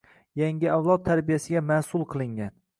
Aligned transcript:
–yangi 0.41 0.71
avlod 0.77 1.05
tarbiyasiga 1.11 1.65
mas’ul 1.75 2.11
qilingan 2.17 2.61